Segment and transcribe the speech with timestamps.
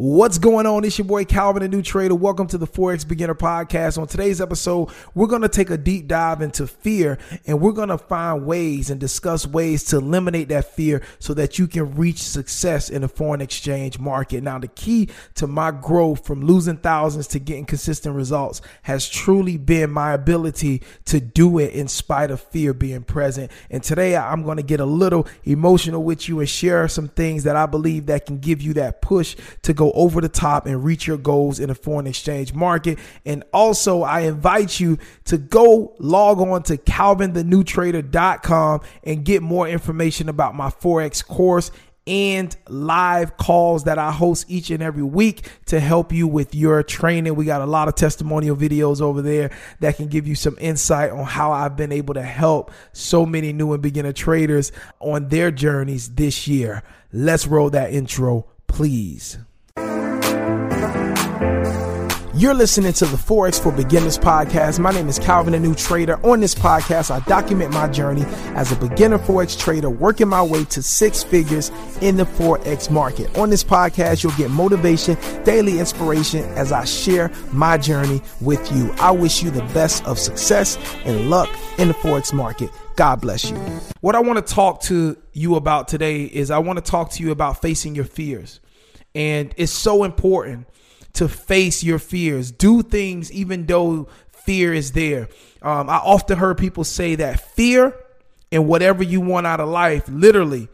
[0.00, 0.84] What's going on?
[0.84, 2.14] It's your boy Calvin, a new trader.
[2.14, 3.98] Welcome to the Forex Beginner Podcast.
[3.98, 7.88] On today's episode, we're going to take a deep dive into fear and we're going
[7.88, 12.22] to find ways and discuss ways to eliminate that fear so that you can reach
[12.22, 14.44] success in the foreign exchange market.
[14.44, 19.56] Now, the key to my growth from losing thousands to getting consistent results has truly
[19.56, 23.50] been my ability to do it in spite of fear being present.
[23.68, 27.42] And today, I'm going to get a little emotional with you and share some things
[27.42, 30.84] that I believe that can give you that push to go over the top and
[30.84, 32.98] reach your goals in the foreign exchange market.
[33.24, 40.28] And also, I invite you to go log on to calvinthenewtrader.com and get more information
[40.28, 41.70] about my Forex course
[42.08, 46.82] and live calls that I host each and every week to help you with your
[46.82, 47.34] training.
[47.34, 49.50] We got a lot of testimonial videos over there
[49.80, 53.52] that can give you some insight on how I've been able to help so many
[53.52, 56.82] new and beginner traders on their journeys this year.
[57.12, 59.36] Let's roll that intro, please.
[62.38, 64.78] You're listening to the Forex for Beginners podcast.
[64.78, 66.24] My name is Calvin, a new trader.
[66.24, 68.22] On this podcast, I document my journey
[68.54, 73.36] as a beginner Forex trader, working my way to six figures in the Forex market.
[73.36, 78.92] On this podcast, you'll get motivation, daily inspiration as I share my journey with you.
[79.00, 82.70] I wish you the best of success and luck in the Forex market.
[82.94, 83.56] God bless you.
[84.00, 87.22] What I want to talk to you about today is I want to talk to
[87.24, 88.60] you about facing your fears.
[89.12, 90.68] And it's so important
[91.14, 92.50] to face your fears.
[92.50, 95.28] Do things even though fear is there.
[95.62, 97.94] Um, I often heard people say that fear
[98.50, 100.68] and whatever you want out of life, literally,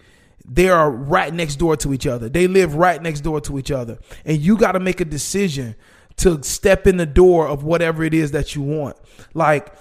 [0.44, 2.28] they are right next door to each other.
[2.28, 3.98] They live right next door to each other.
[4.24, 5.74] And you got to make a decision
[6.16, 8.96] to step in the door of whatever it is that you want.
[9.32, 9.74] Like,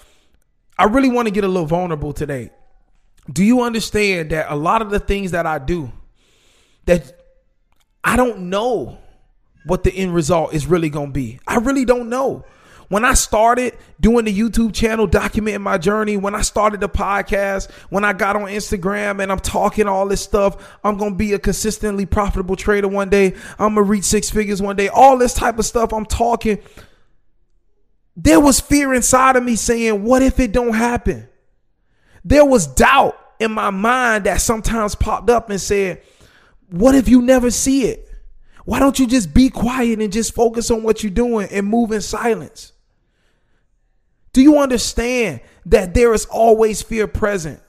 [0.78, 2.50] I really want to get a little vulnerable today.
[3.32, 5.92] Do you understand that a lot of the things that I do
[6.86, 7.20] that
[8.04, 8.98] I don't know
[9.66, 11.40] what the end result is really going to be.
[11.48, 12.46] I really don't know.
[12.90, 17.72] When I started doing the YouTube channel, documenting my journey, when I started the podcast,
[17.90, 21.34] when I got on Instagram and I'm talking all this stuff, I'm going to be
[21.34, 23.34] a consistently profitable trader one day.
[23.58, 24.90] I'm going to reach six figures one day.
[24.90, 26.60] All this type of stuff I'm talking.
[28.16, 31.28] There was fear inside of me saying, what if it don't happen?
[32.24, 36.04] There was doubt in my mind that sometimes popped up and said,
[36.70, 38.08] what if you never see it?
[38.66, 41.92] Why don't you just be quiet and just focus on what you're doing and move
[41.92, 42.72] in silence?
[44.32, 47.62] Do you understand that there is always fear present?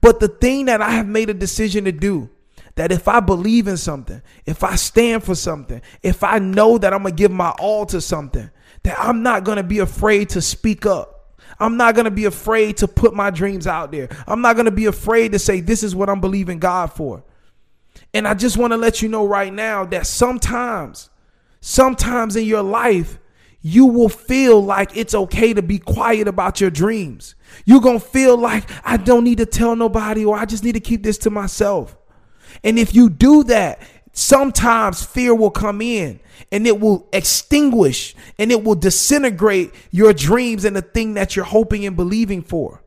[0.00, 2.30] But the thing that I have made a decision to do,
[2.76, 6.94] that if I believe in something, if I stand for something, if I know that
[6.94, 8.50] I'm going to give my all to something,
[8.84, 11.34] that I'm not going to be afraid to speak up.
[11.58, 14.08] I'm not going to be afraid to put my dreams out there.
[14.26, 17.22] I'm not going to be afraid to say, this is what I'm believing God for.
[18.12, 21.10] And I just want to let you know right now that sometimes,
[21.60, 23.18] sometimes in your life,
[23.62, 27.34] you will feel like it's okay to be quiet about your dreams.
[27.64, 30.72] You're going to feel like I don't need to tell nobody or I just need
[30.72, 31.96] to keep this to myself.
[32.64, 33.80] And if you do that,
[34.12, 40.64] sometimes fear will come in and it will extinguish and it will disintegrate your dreams
[40.64, 42.82] and the thing that you're hoping and believing for.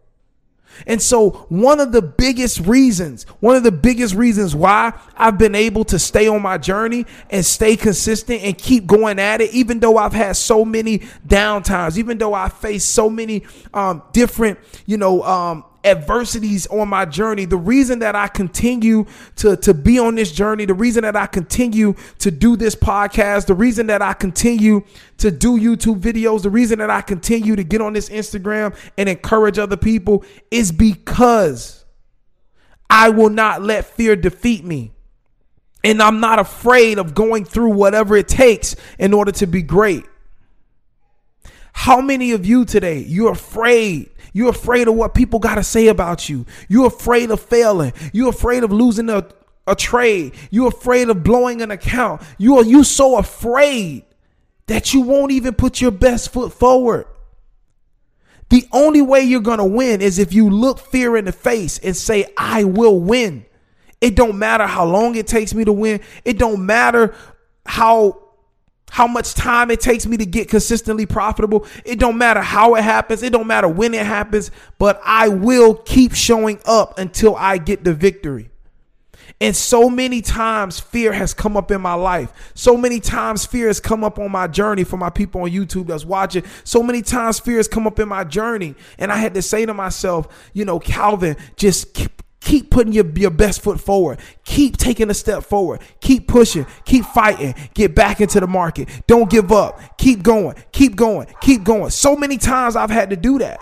[0.87, 5.55] And so, one of the biggest reasons, one of the biggest reasons why I've been
[5.55, 9.79] able to stay on my journey and stay consistent and keep going at it, even
[9.79, 14.97] though I've had so many downtimes, even though I faced so many um, different, you
[14.97, 19.05] know, um, adversities on my journey, the reason that I continue
[19.37, 23.47] to, to be on this journey, the reason that I continue to do this podcast,
[23.47, 24.83] the reason that I continue
[25.17, 29.09] to do YouTube videos, the reason that I continue to get on this Instagram and
[29.09, 31.83] encourage other people is because
[32.89, 34.91] I will not let fear defeat me.
[35.83, 40.05] And I'm not afraid of going through whatever it takes in order to be great.
[41.73, 45.87] How many of you today, you're afraid you're afraid of what people got to say
[45.87, 46.45] about you.
[46.67, 47.93] You're afraid of failing.
[48.11, 49.27] You're afraid of losing a,
[49.67, 50.33] a trade.
[50.49, 52.21] You're afraid of blowing an account.
[52.39, 54.03] You are you so afraid
[54.65, 57.05] that you won't even put your best foot forward.
[58.49, 61.79] The only way you're going to win is if you look fear in the face
[61.79, 63.45] and say, I will win.
[64.01, 66.01] It don't matter how long it takes me to win.
[66.25, 67.15] It don't matter
[67.65, 68.22] how
[68.93, 71.65] how much time it takes me to get consistently profitable.
[71.83, 73.23] It don't matter how it happens.
[73.23, 77.83] It don't matter when it happens, but I will keep showing up until I get
[77.83, 78.51] the victory.
[79.41, 82.51] And so many times fear has come up in my life.
[82.53, 85.87] So many times fear has come up on my journey for my people on YouTube
[85.87, 86.43] that's watching.
[86.63, 88.75] So many times fear has come up in my journey.
[88.99, 91.97] And I had to say to myself, you know, Calvin, just
[92.43, 94.19] keep, putting your, your best foot forward.
[94.43, 95.81] Keep taking a step forward.
[96.01, 96.65] Keep pushing.
[96.85, 97.55] Keep fighting.
[97.73, 98.89] Get back into the market.
[99.07, 99.97] Don't give up.
[99.97, 100.55] Keep going.
[100.71, 101.27] Keep going.
[101.41, 101.89] Keep going.
[101.89, 103.59] So many times I've had to do that.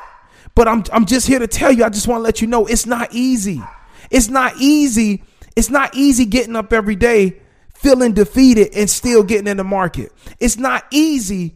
[0.54, 2.66] But I'm I'm just here to tell you, I just want to let you know
[2.66, 3.62] it's not easy.
[4.10, 5.24] It's not easy.
[5.56, 7.39] It's not easy getting up every day
[7.74, 10.12] feeling defeated and still getting in the market.
[10.39, 11.56] It's not easy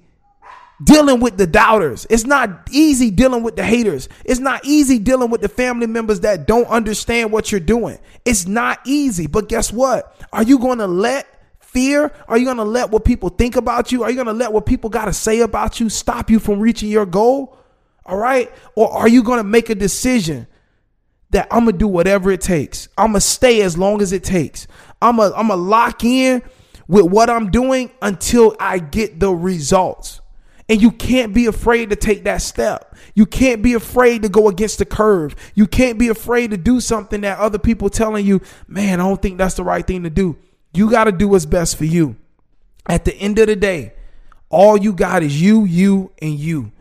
[0.83, 2.05] dealing with the doubters.
[2.09, 4.09] It's not easy dealing with the haters.
[4.25, 7.97] It's not easy dealing with the family members that don't understand what you're doing.
[8.25, 9.27] It's not easy.
[9.27, 10.15] But guess what?
[10.33, 11.27] Are you going to let
[11.61, 12.11] fear?
[12.27, 14.03] Are you going to let what people think about you?
[14.03, 16.59] Are you going to let what people got to say about you stop you from
[16.59, 17.57] reaching your goal?
[18.05, 18.51] All right?
[18.75, 20.47] Or are you going to make a decision
[21.31, 22.89] that I'm going to do whatever it takes?
[22.97, 24.67] I'm going to stay as long as it takes.
[25.01, 26.43] I'm going I'm to lock in
[26.87, 30.21] with what I'm doing until I get the results.
[30.67, 32.95] And you can't be afraid to take that step.
[33.13, 35.35] You can't be afraid to go against the curve.
[35.53, 39.21] You can't be afraid to do something that other people telling you, man, I don't
[39.21, 40.37] think that's the right thing to do.
[40.73, 42.15] You got to do what's best for you.
[42.87, 43.93] At the end of the day,
[44.49, 46.71] all you got is you, you, and you.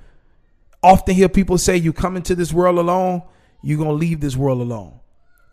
[0.83, 3.23] Often hear people say, you come into this world alone,
[3.63, 5.01] you're going to leave this world alone.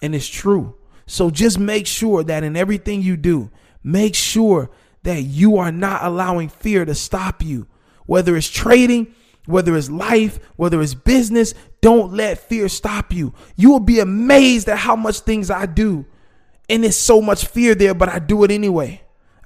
[0.01, 0.75] And it's true.
[1.05, 3.51] So just make sure that in everything you do,
[3.83, 4.69] make sure
[5.03, 7.67] that you are not allowing fear to stop you
[8.05, 9.13] whether it's trading,
[9.45, 13.33] whether it's life, whether it's business, don't let fear stop you.
[13.55, 16.05] You will be amazed at how much things I do.
[16.69, 19.01] And there's so much fear there, but I do it anyway.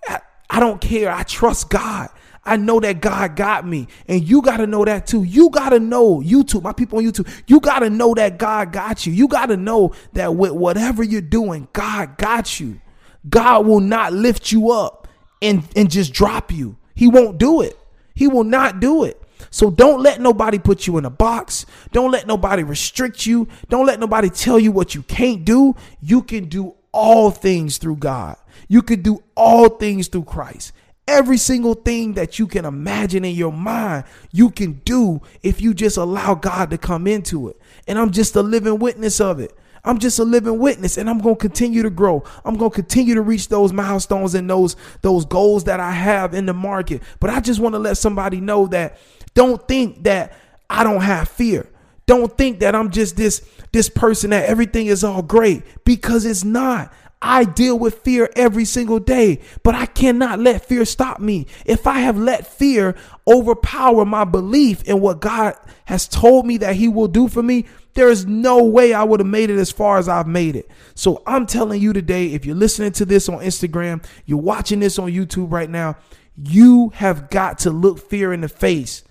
[0.08, 0.20] I,
[0.50, 1.12] I don't care.
[1.12, 2.10] I trust God.
[2.44, 3.88] I know that God got me.
[4.08, 5.24] And you got to know that too.
[5.24, 8.72] You got to know, YouTube, my people on YouTube, you got to know that God
[8.72, 9.14] got you.
[9.14, 12.80] You got to know that with whatever you're doing, God got you.
[13.28, 15.08] God will not lift you up
[15.42, 16.78] and, and just drop you.
[16.94, 17.78] He won't do it.
[18.16, 19.22] He will not do it.
[19.52, 21.66] So don't let nobody put you in a box.
[21.92, 23.48] Don't let nobody restrict you.
[23.70, 25.76] Don't let nobody tell you what you can't do.
[26.02, 28.38] You can do all things through God.
[28.68, 30.72] You can do all things through Christ.
[31.08, 35.74] Every single thing that you can imagine in your mind, you can do if you
[35.74, 37.62] just allow God to come into it.
[37.88, 39.56] And I'm just a living witness of it.
[39.86, 42.24] I'm just a living witness and I'm going to continue to grow.
[42.44, 46.34] I'm going to continue to reach those milestones and those those goals that I have
[46.34, 47.02] in the market.
[47.20, 48.98] But I just want to let somebody know that
[49.34, 50.34] don't think that
[50.70, 51.70] I don't have fear.
[52.08, 56.44] Don't think that I'm just this this person that everything is all great because it's
[56.44, 56.94] not.
[57.26, 61.48] I deal with fear every single day, but I cannot let fear stop me.
[61.66, 62.96] If I have let fear
[63.28, 65.56] overpower my belief in what God
[65.86, 69.22] has told me that He will do for me, there is no way I would
[69.22, 70.70] have made it as far as I've made it.
[70.94, 75.00] So I'm telling you today, if you're listening to this on Instagram, you're watching this
[75.00, 75.98] on YouTube right now,
[76.38, 79.04] you have got to look fear in the face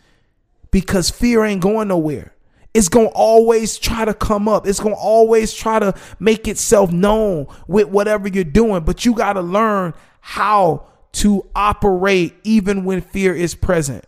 [0.70, 2.33] because fear ain't going nowhere.
[2.74, 4.66] It's going to always try to come up.
[4.66, 9.14] It's going to always try to make itself known with whatever you're doing, but you
[9.14, 14.04] got to learn how to operate even when fear is present.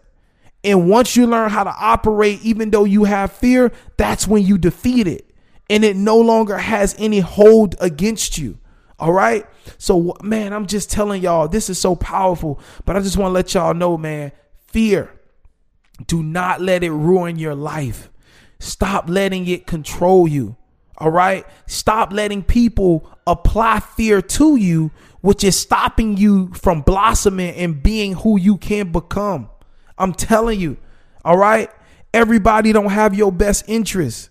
[0.65, 4.59] And once you learn how to operate, even though you have fear, that's when you
[4.59, 5.31] defeat it.
[5.71, 8.59] And it no longer has any hold against you.
[8.99, 9.47] All right.
[9.79, 12.59] So, man, I'm just telling y'all, this is so powerful.
[12.85, 14.33] But I just want to let y'all know, man,
[14.67, 15.13] fear,
[16.09, 18.11] do not let it ruin your life.
[18.59, 20.57] Stop letting it control you.
[20.99, 21.47] All right.
[21.67, 28.15] Stop letting people apply fear to you, which is stopping you from blossoming and being
[28.15, 29.51] who you can become.
[29.99, 30.77] I'm telling you,
[31.25, 31.71] all right?
[32.15, 34.31] Everybody don't have your best interest.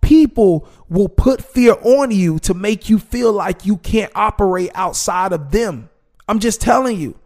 [0.00, 5.32] People will put fear on you to make you feel like you can't operate outside
[5.32, 5.88] of them.
[6.28, 7.18] I'm just telling you.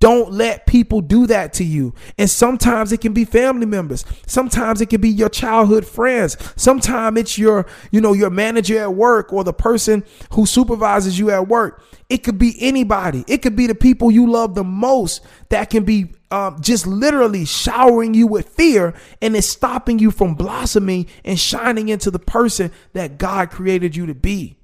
[0.00, 1.94] Don't let people do that to you.
[2.16, 4.06] And sometimes it can be family members.
[4.26, 6.38] Sometimes it can be your childhood friends.
[6.56, 10.02] Sometimes it's your, you know, your manager at work or the person
[10.32, 11.84] who supervises you at work.
[12.08, 13.24] It could be anybody.
[13.28, 17.44] It could be the people you love the most that can be um, just literally
[17.44, 22.72] showering you with fear and it's stopping you from blossoming and shining into the person
[22.94, 24.56] that God created you to be.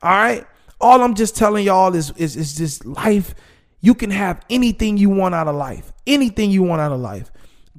[0.00, 0.46] All right.
[0.80, 3.34] All I'm just telling y'all is, is, is this life.
[3.80, 7.30] You can have anything you want out of life, anything you want out of life.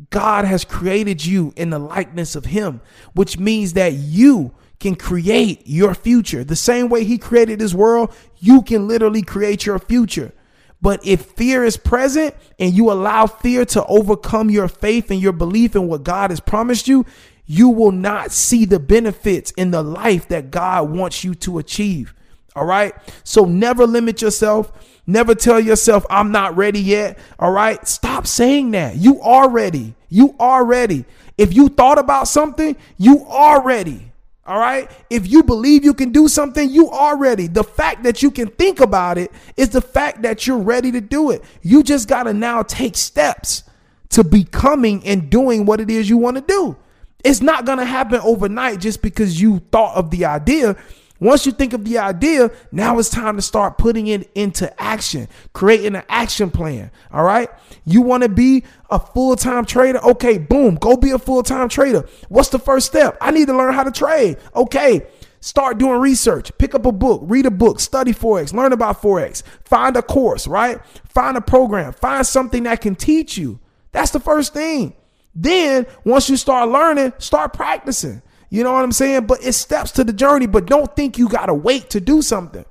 [0.10, 2.81] God has created you in the likeness of Him,
[3.13, 6.43] which means that you can create your future.
[6.43, 10.34] The same way He created this world, you can literally create your future.
[10.81, 15.34] But if fear is present and you allow fear to overcome your faith and your
[15.34, 17.05] belief in what God has promised you,
[17.46, 22.15] you will not see the benefits in the life that God wants you to achieve.
[22.55, 22.93] All right.
[23.24, 24.72] So never limit yourself.
[25.08, 27.17] Never tell yourself, I'm not ready yet.
[27.39, 27.86] All right.
[27.88, 28.96] Stop saying that.
[28.98, 29.96] You are ready.
[30.10, 31.05] You are ready.
[31.38, 34.12] If you thought about something, you are ready.
[34.46, 34.89] All right.
[35.10, 37.48] If you believe you can do something, you are ready.
[37.48, 41.01] The fact that you can think about it is the fact that you're ready to
[41.01, 41.43] do it.
[41.62, 43.63] You just got to now take steps
[44.10, 46.75] to becoming and doing what it is you want to do.
[47.24, 50.75] It's not going to happen overnight just because you thought of the idea.
[51.22, 55.28] Once you think of the idea, now it's time to start putting it into action,
[55.54, 56.90] creating an action plan.
[57.13, 57.48] All right.
[57.86, 60.00] You want to be a full time trader?
[60.00, 62.10] Okay, boom, go be a full time trader.
[62.28, 63.18] What's the first step?
[63.22, 64.38] I need to learn how to trade.
[64.56, 65.06] Okay.
[65.44, 69.42] Start doing research, pick up a book, read a book, study Forex, learn about Forex,
[69.63, 70.80] find a course, right?
[71.06, 73.60] Find a program, find something that can teach you.
[73.92, 74.94] That's the first thing.
[75.34, 78.22] Then, once you start learning, start practicing.
[78.51, 79.27] You know what I'm saying?
[79.27, 82.22] But it steps to the journey, but don't think you got to wait to do
[82.22, 82.65] something.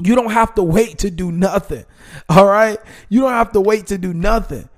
[0.00, 1.84] You don't have to wait to do nothing.
[2.28, 2.78] All right?
[3.08, 4.68] You don't have to wait to do nothing.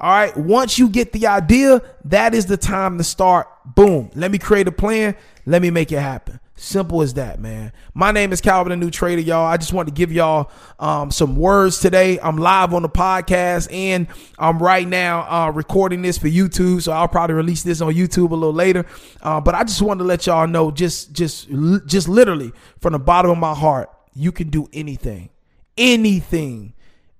[0.00, 0.36] All right?
[0.36, 3.48] Once you get the idea, that is the time to start.
[3.64, 4.10] Boom.
[4.16, 5.14] Let me create a plan.
[5.46, 6.40] Let me make it happen.
[6.56, 7.72] Simple as that, man.
[7.94, 9.44] My name is Calvin, the new trader, y'all.
[9.44, 12.20] I just want to give y'all um, some words today.
[12.20, 14.06] I'm live on the podcast and
[14.38, 18.30] I'm right now uh, recording this for YouTube, so I'll probably release this on YouTube
[18.30, 18.86] a little later.
[19.20, 21.48] Uh, but I just wanted to let y'all know, just, just,
[21.86, 25.30] just literally from the bottom of my heart, you can do anything,
[25.76, 26.73] anything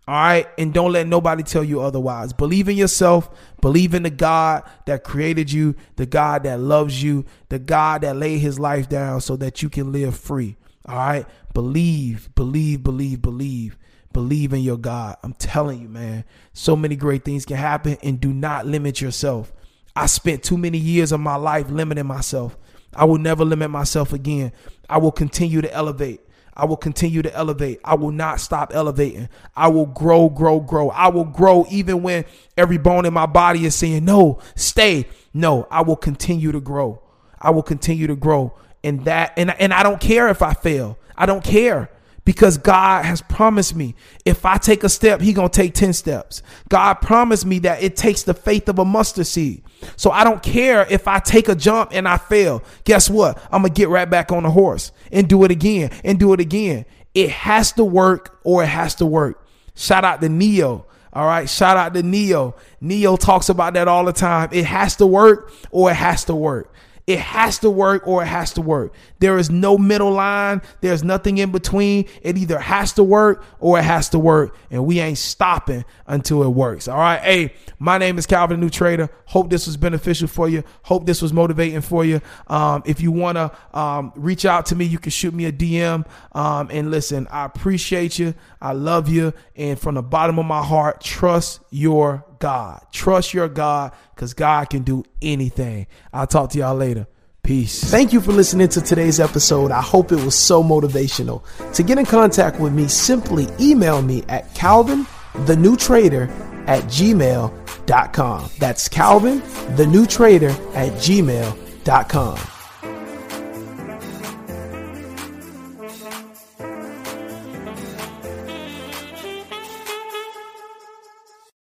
[0.07, 0.47] all right.
[0.59, 2.33] And don't let nobody tell you otherwise.
[2.33, 3.31] Believe in yourself.
[3.61, 8.17] Believe in the God that created you, the God that loves you, the God that
[8.17, 10.57] laid his life down so that you can live free.
[10.87, 11.27] All right.
[11.55, 13.79] Believe, believe, believe, believe.
[14.13, 15.17] Believe in your God.
[15.23, 19.53] I'm telling you, man, so many great things can happen and do not limit yourself.
[19.97, 22.57] I spent too many years of my life limiting myself.
[22.95, 24.53] I will never limit myself again.
[24.89, 26.21] I will continue to elevate.
[26.57, 27.81] I will continue to elevate.
[27.85, 29.29] I will not stop elevating.
[29.57, 30.91] I will grow, grow, grow.
[30.91, 32.25] I will grow even when
[32.57, 35.07] every bone in my body is saying, no, stay.
[35.33, 37.03] No, I will continue to grow.
[37.41, 38.55] I will continue to grow.
[38.85, 40.97] And that, and, and I don't care if I fail.
[41.17, 41.91] I don't care
[42.25, 46.43] because God has promised me if I take a step, He gonna take 10 steps.
[46.69, 49.63] God promised me that it takes the faith of a mustard seed.
[49.97, 52.63] So I don't care if I take a jump and I fail.
[52.85, 53.39] Guess what?
[53.53, 56.41] I'm gonna get right back on the horse and do it again and do it
[56.41, 56.87] again.
[57.15, 59.47] It has to work or it has to work.
[59.75, 60.87] Shout out to Neo.
[61.13, 61.49] All right.
[61.49, 62.57] Shout out to Neo.
[62.81, 64.49] Neo talks about that all the time.
[64.51, 66.74] It has to work or it has to work.
[67.07, 68.95] It has to work or it has to work.
[69.19, 70.63] There is no middle line.
[70.81, 72.07] There's nothing in between.
[72.23, 74.57] It either has to work or it has to work.
[74.71, 76.89] And we ain't stopping until it works.
[76.89, 77.21] All right.
[77.21, 79.11] Hey, my name is Calvin, the new trader.
[79.27, 80.65] Hope this was beneficial for you.
[80.85, 82.23] Hope this was motivating for you.
[82.47, 85.53] Um, if you want to um, reach out to me, you can shoot me a
[85.53, 86.07] DM.
[86.33, 88.35] Um, and listen, I appreciate you.
[88.63, 89.35] I love you.
[89.57, 92.87] And from the bottom of my heart, trust your God.
[92.93, 95.87] Trust your God because God can do anything.
[96.13, 97.07] I'll talk to y'all later.
[97.43, 97.85] Peace.
[97.91, 99.71] Thank you for listening to today's episode.
[99.71, 101.43] I hope it was so motivational.
[101.75, 105.07] To get in contact with me, simply email me at Calvin,
[105.45, 106.25] the new trader
[106.67, 108.51] at gmail.com.
[108.59, 109.43] That's Calvin,
[109.77, 112.39] the new trader at gmail.com.